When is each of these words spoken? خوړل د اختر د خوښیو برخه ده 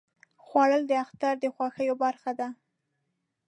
خوړل 0.45 0.83
د 0.87 0.91
اختر 1.03 1.33
د 1.43 1.45
خوښیو 1.55 1.95
برخه 2.03 2.31
ده 2.39 2.47